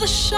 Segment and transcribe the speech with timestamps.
[0.00, 0.30] Você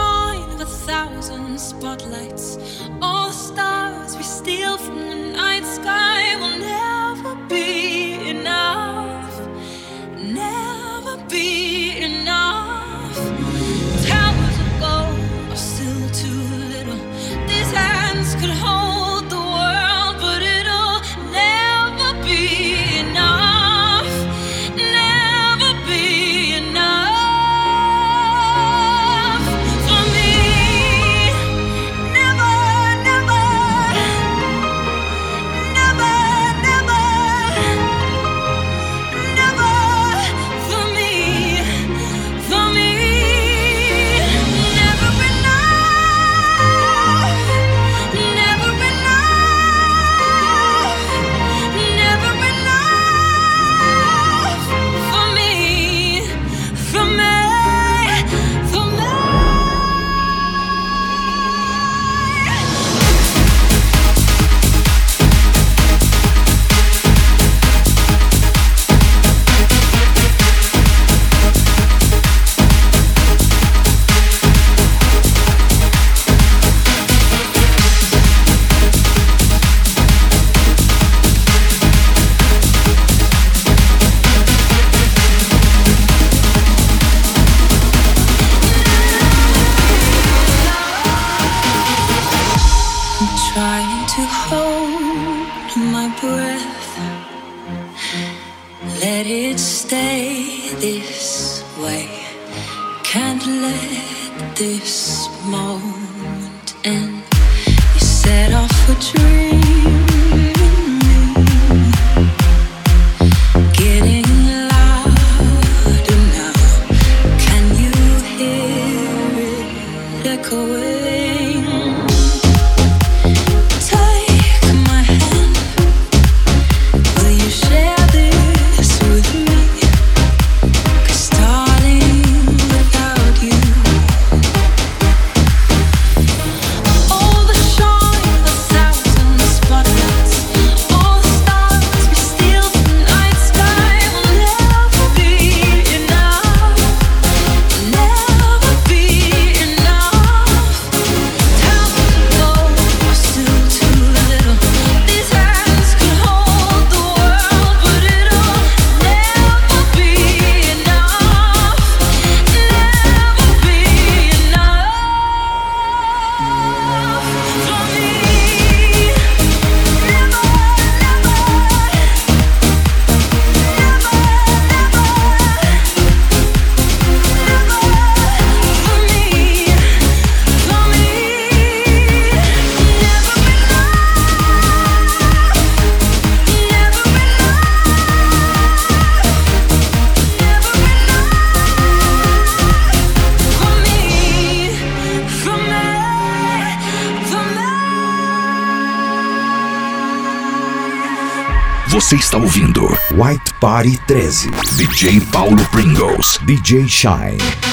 [203.62, 207.71] Party 13, DJ Paulo Pringles, DJ Shine.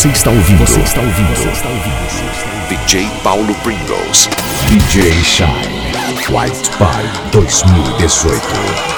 [0.00, 0.60] Você está ouvindo.
[0.60, 1.36] Você está ouvindo.
[1.36, 2.68] Você está ouvindo.
[2.70, 4.30] DJ Paulo Pringles.
[4.66, 5.92] DJ Shine.
[6.30, 8.89] White Pie 2018.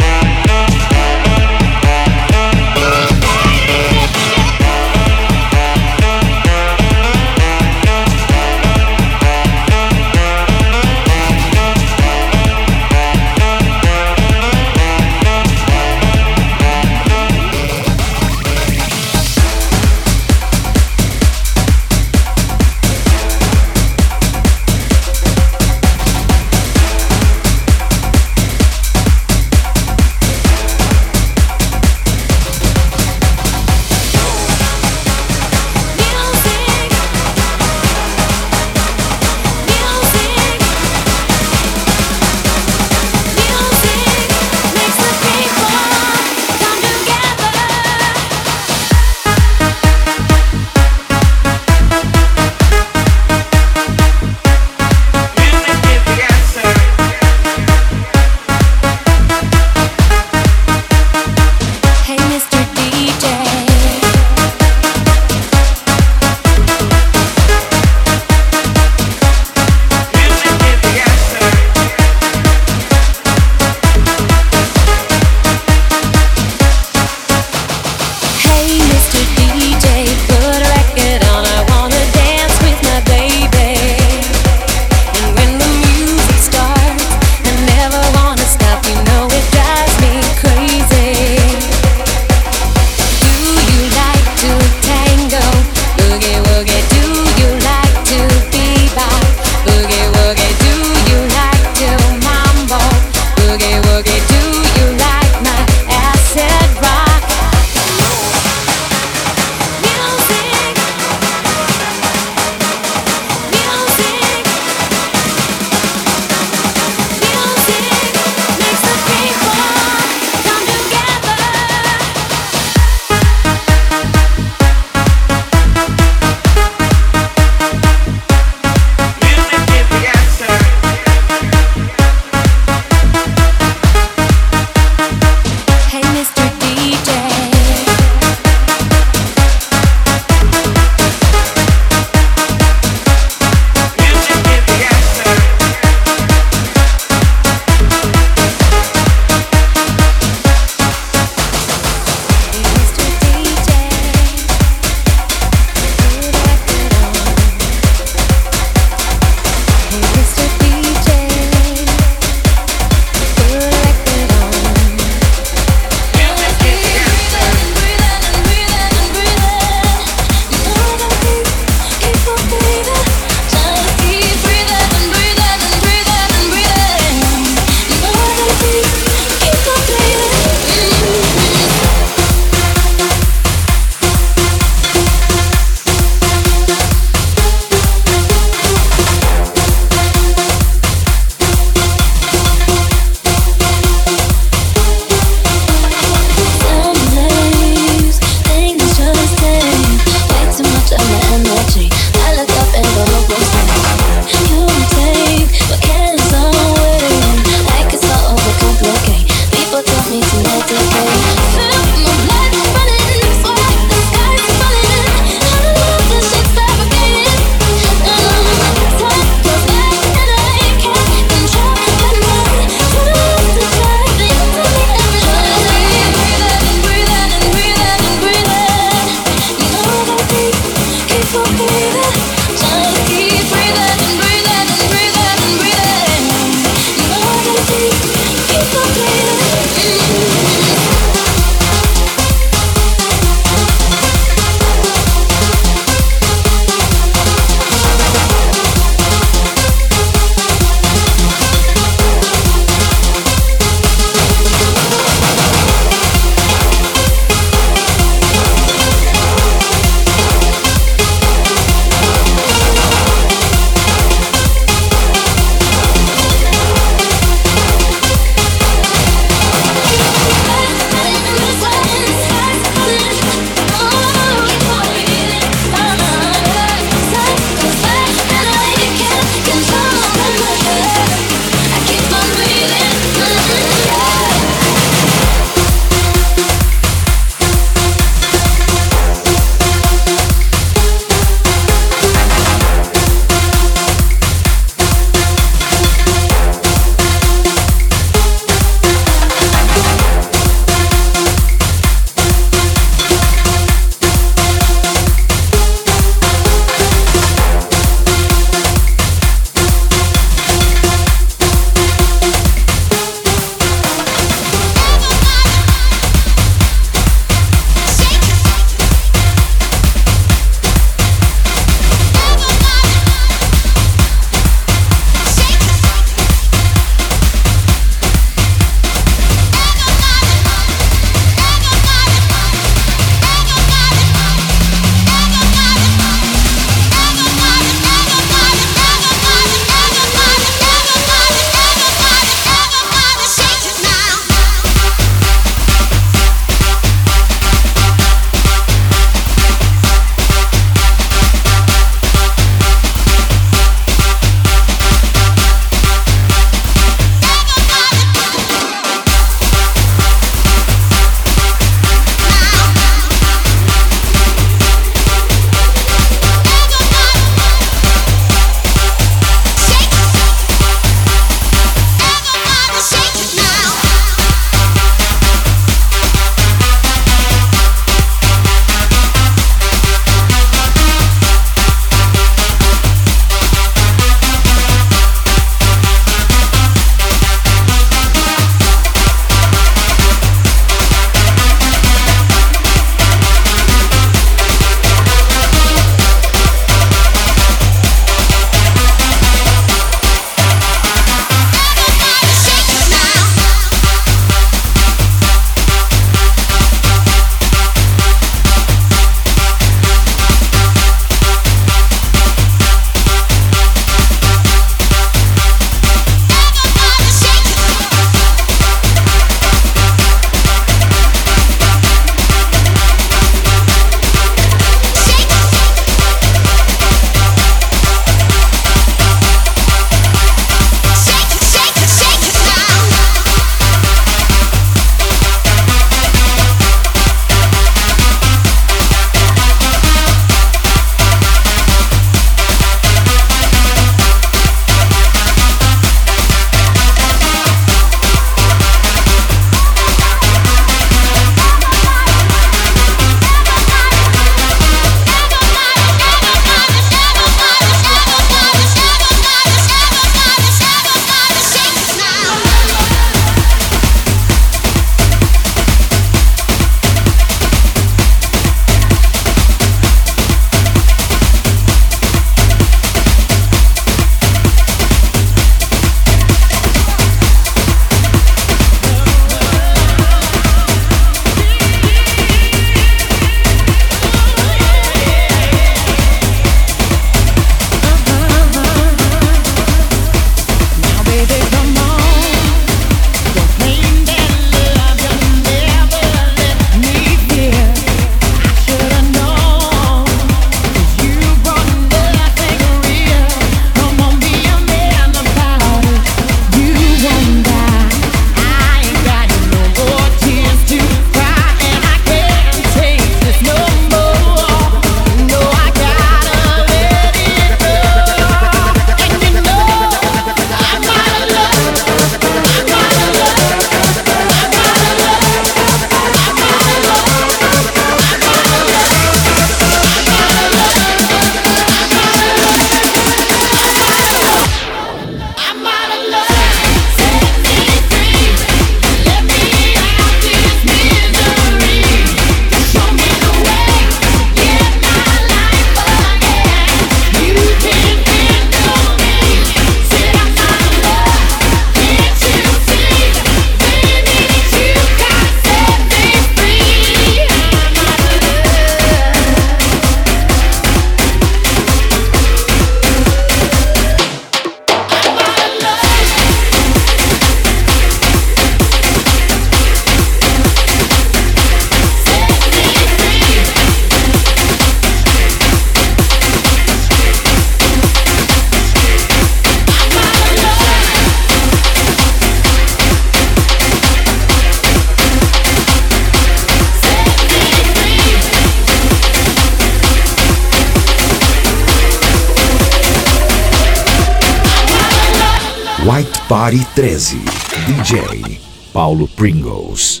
[596.28, 597.20] Party 13.
[597.66, 598.40] DJ
[598.72, 600.00] Paulo Pringles.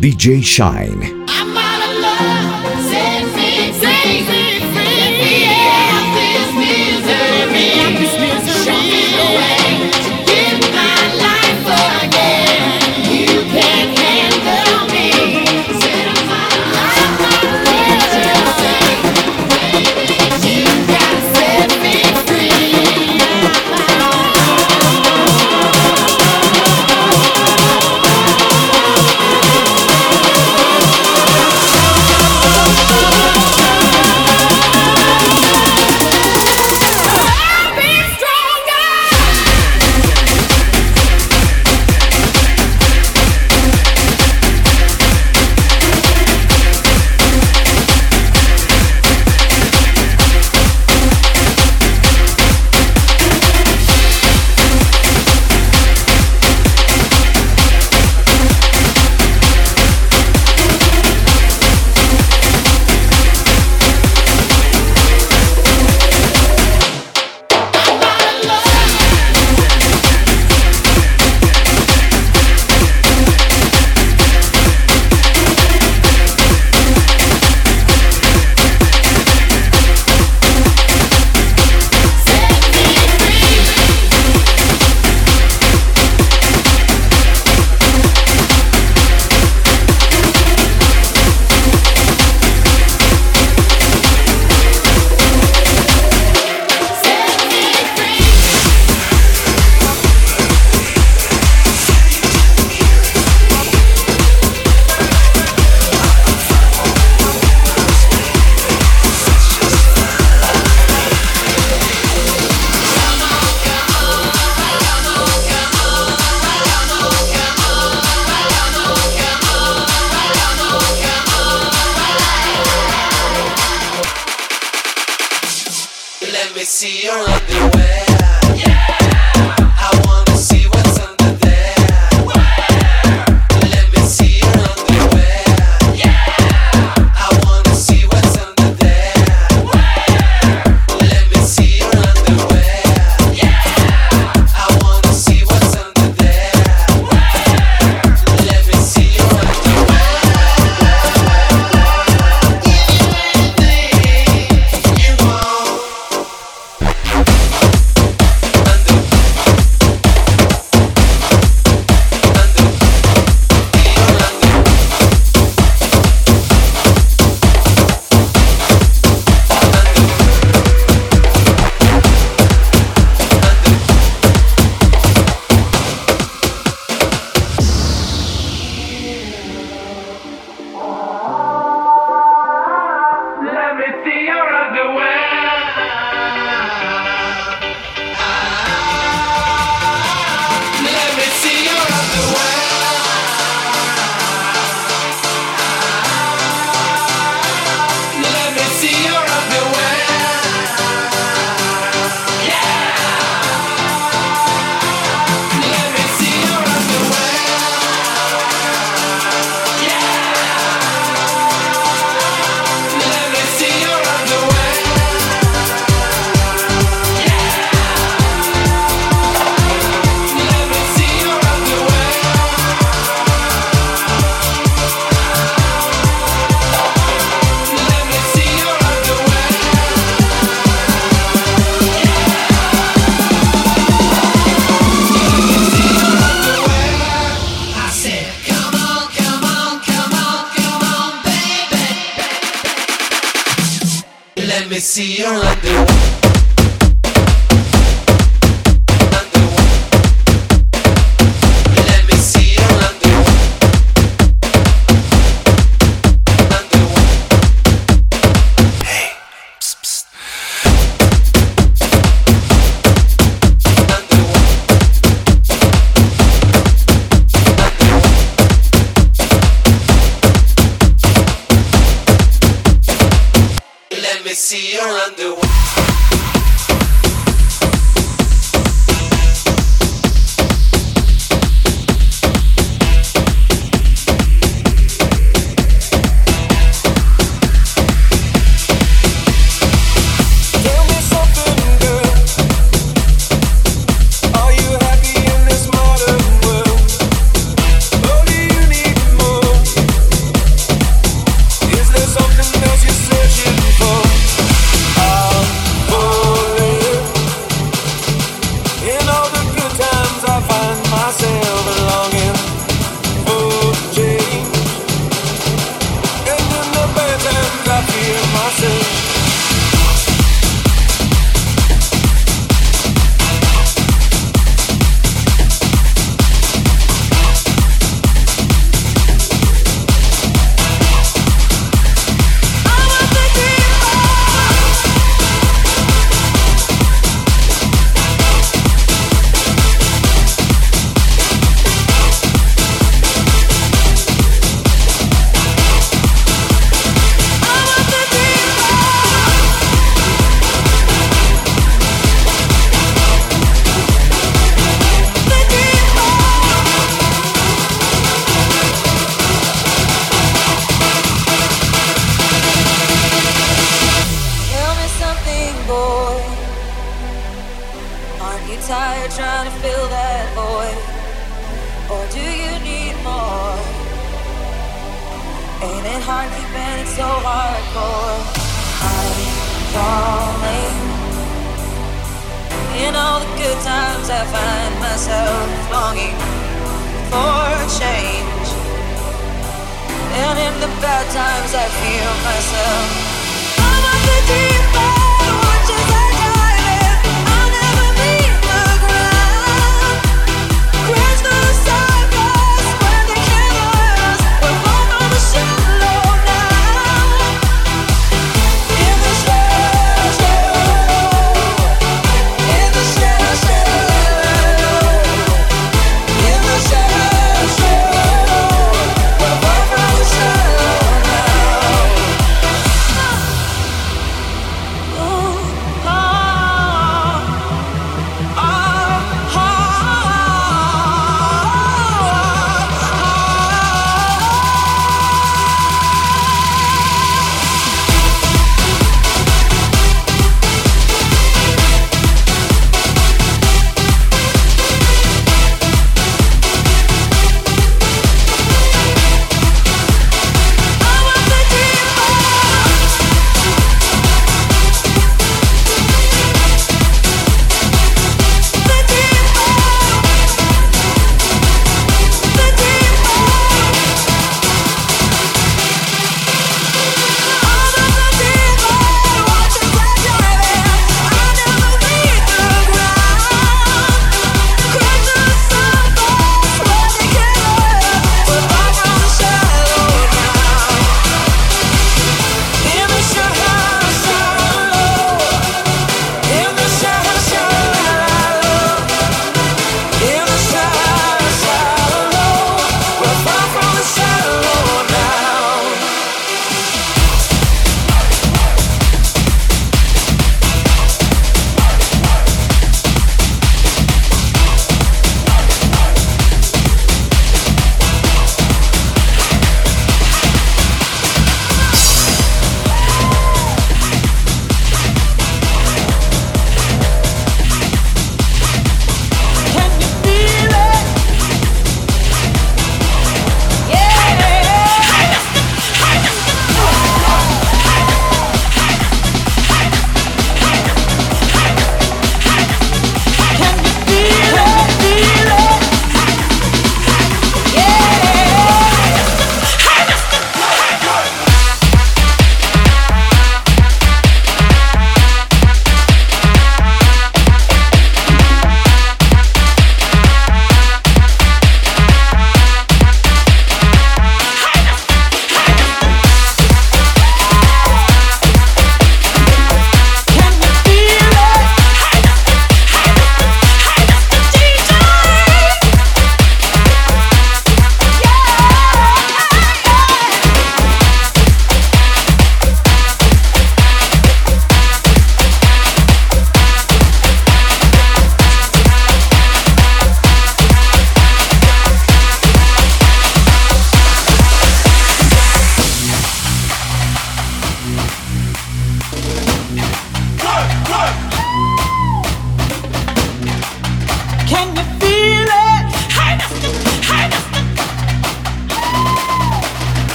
[0.00, 1.19] DJ Shine.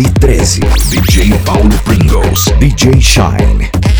[0.00, 3.99] Ari 13, DJ Paulo Pringles, DJ Shine.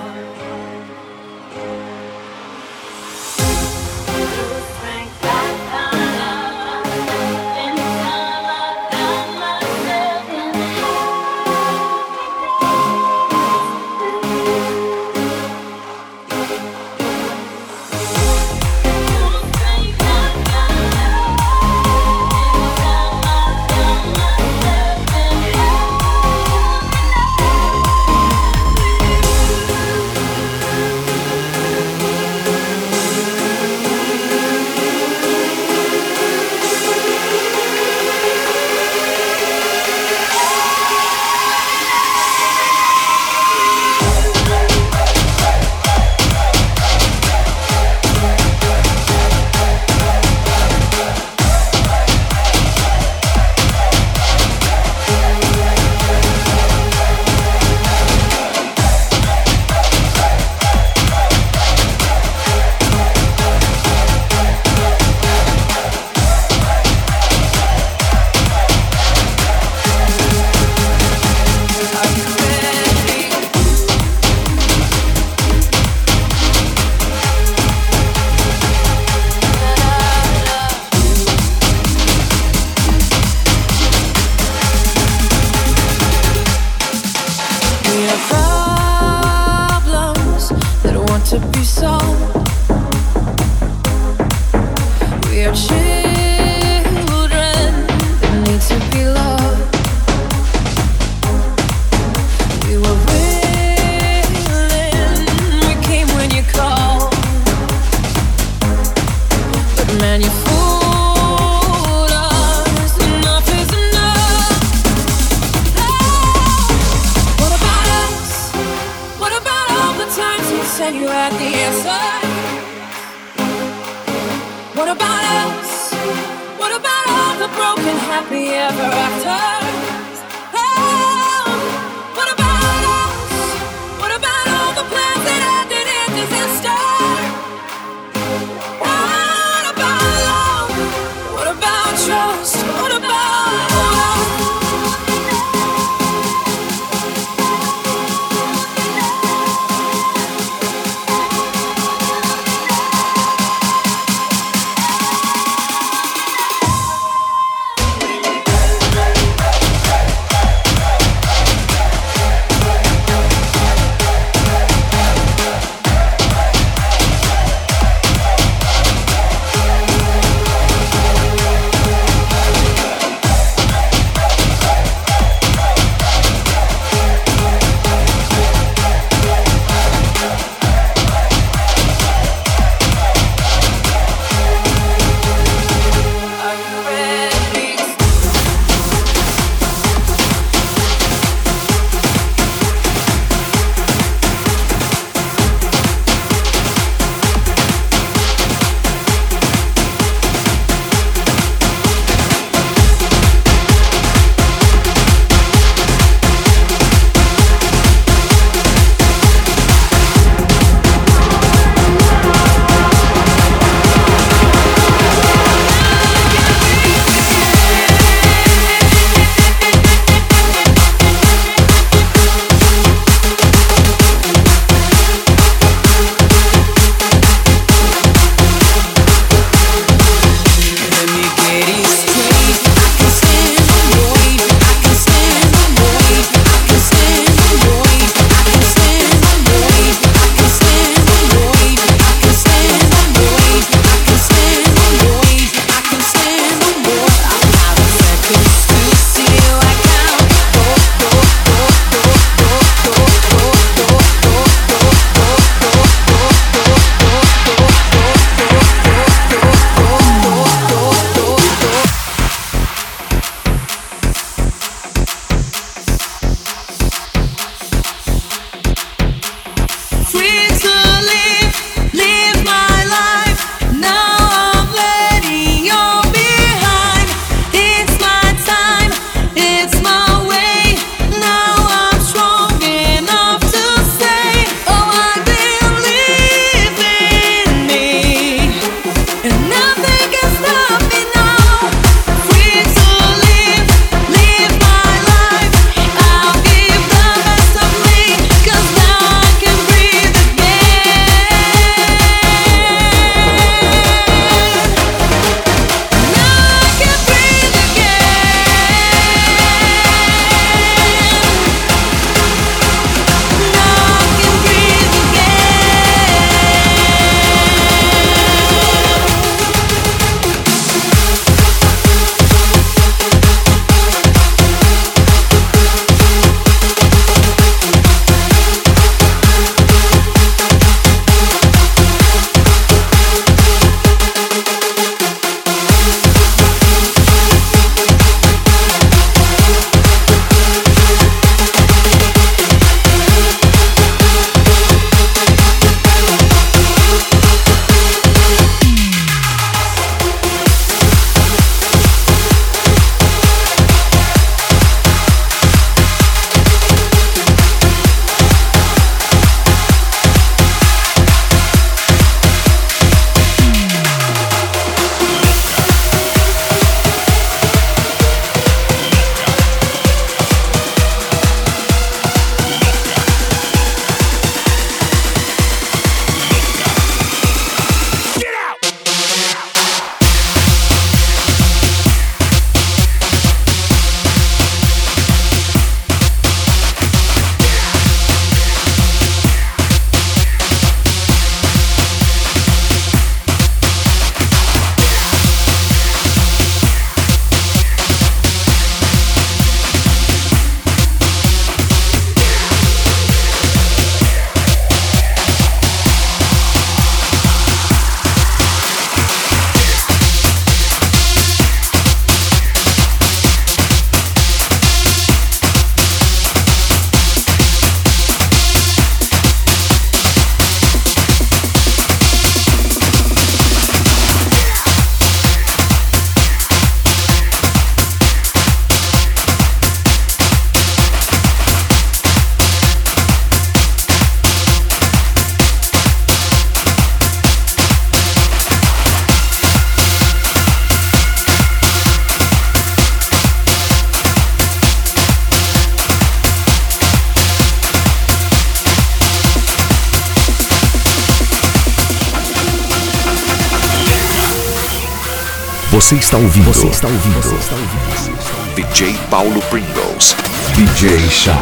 [455.71, 456.53] Você está ouvindo.
[456.53, 457.21] Você está ouvindo.
[457.21, 458.55] Você está ouvindo.
[458.55, 460.17] DJ Paulo Pringles.
[460.53, 461.37] DJ Shine.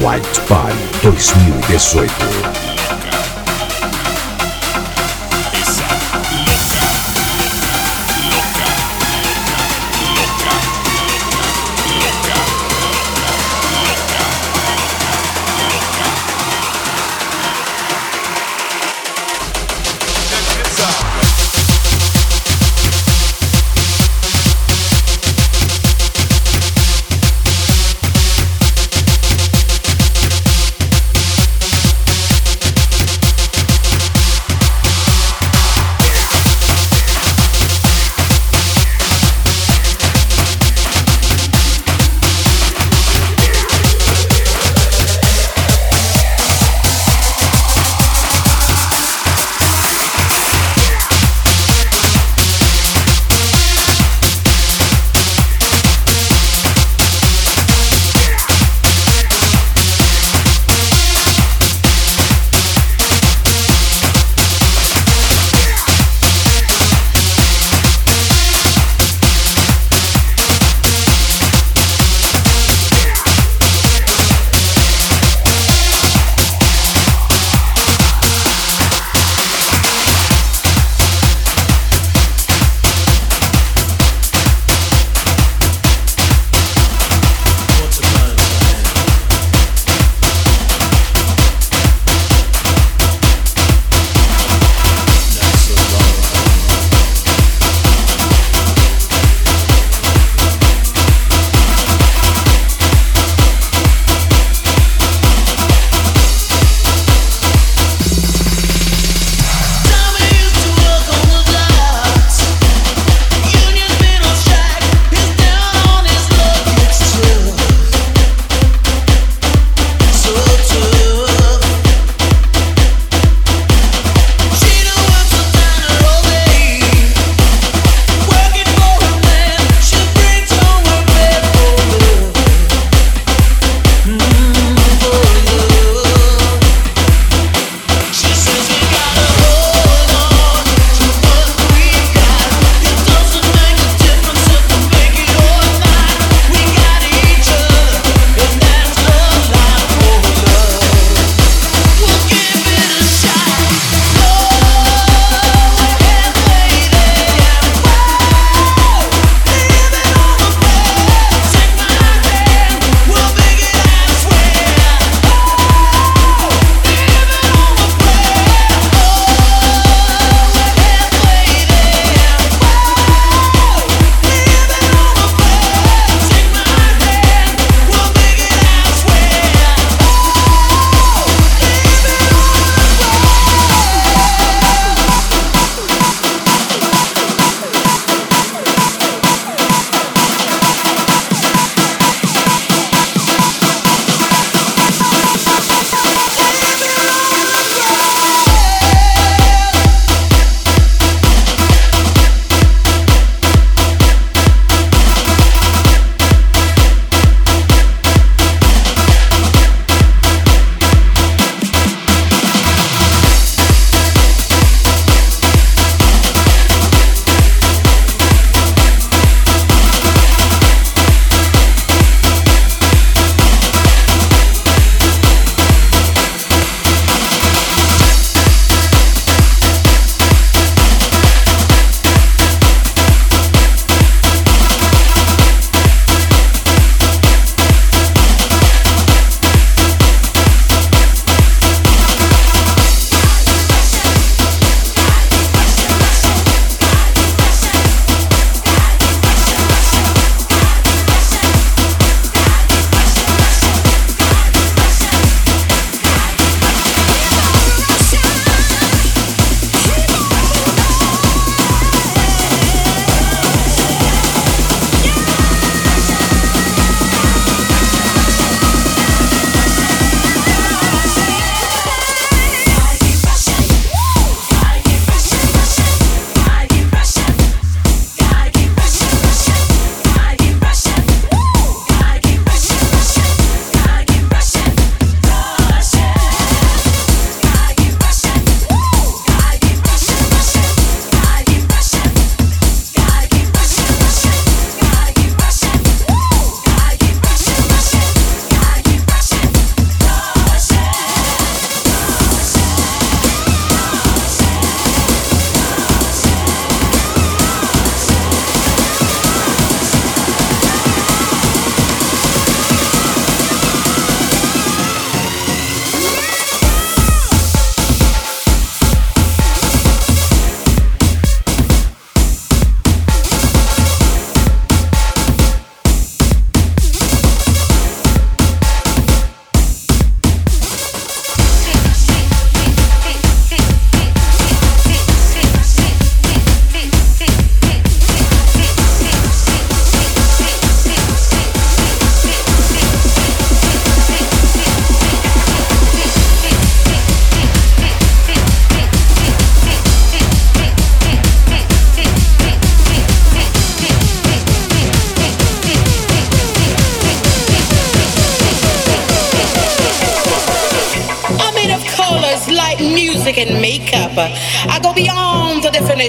[0.00, 2.63] White Party 2018.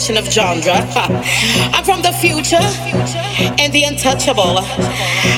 [0.06, 0.74] Definition of genre.
[1.74, 2.62] I'm from the future
[3.60, 4.60] and the untouchable.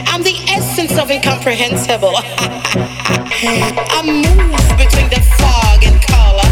[0.08, 2.14] I'm the essence of incomprehensible.
[2.18, 6.50] I move between the fog and color,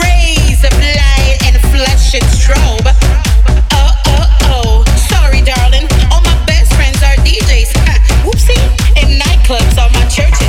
[0.00, 2.92] rays of light and flesh and strobe.
[3.72, 5.88] Oh, oh, oh, sorry, darling.
[6.12, 7.72] All my best friends are DJs.
[8.24, 8.60] Whoopsie.
[9.00, 10.45] In nightclubs or my churches.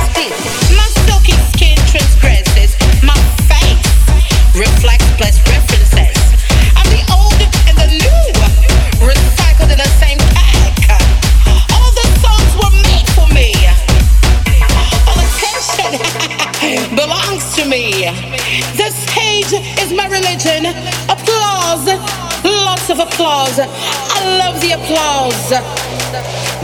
[23.28, 23.58] Applause.
[23.60, 25.50] I love the applause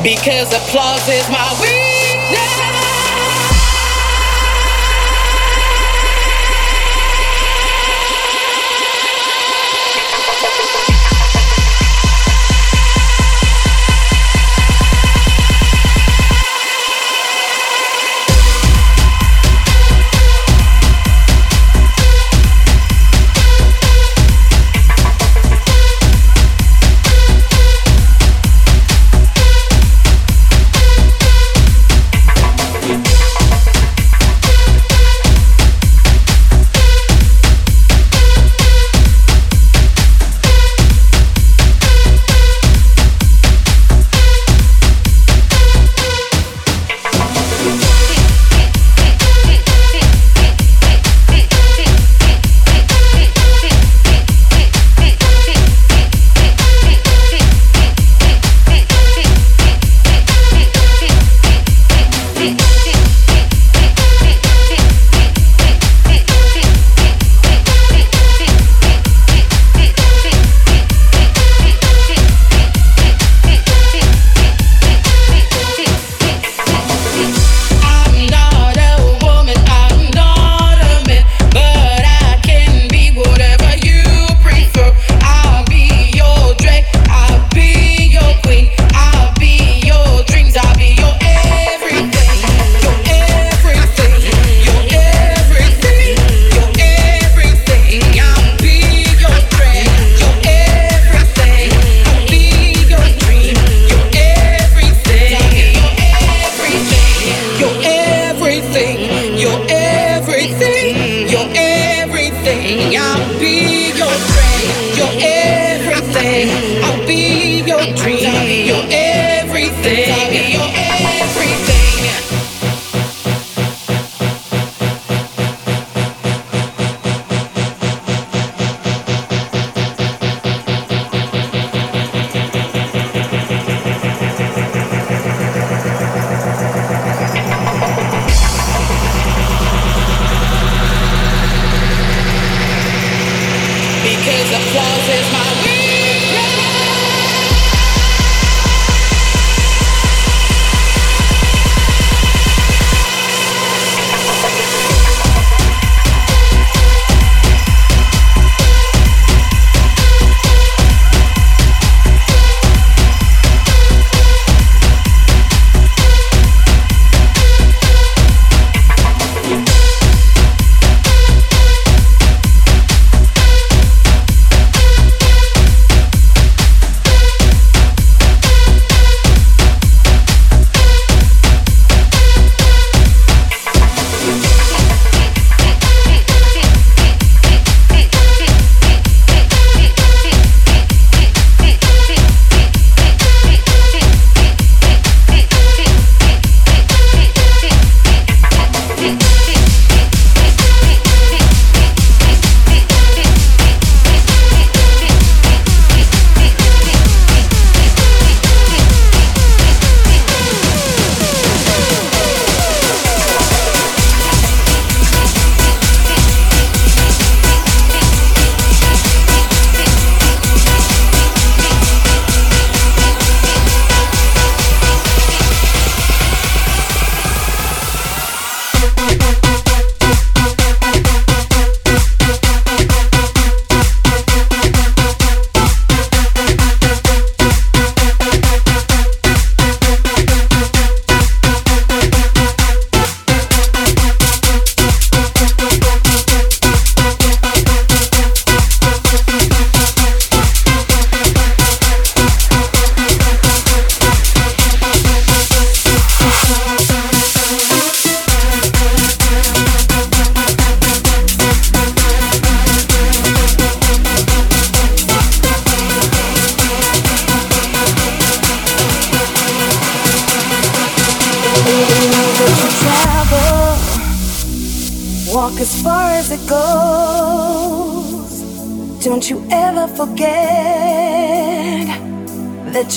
[0.02, 2.63] because applause is my weakness.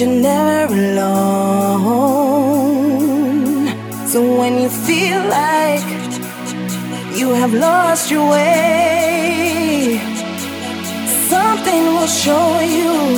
[0.08, 1.98] You're never alone.
[4.08, 5.84] So when you feel like
[7.16, 10.00] you have lost your way,
[11.30, 13.18] something will show you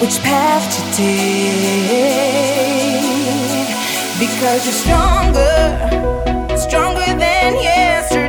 [0.00, 1.72] which path to take.
[4.18, 5.60] Because you're stronger
[6.56, 8.21] stronger than yesterday.